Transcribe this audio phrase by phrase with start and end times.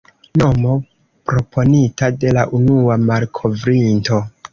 [0.41, 0.77] Nomo
[1.31, 4.19] proponita de la unua malkovrinto.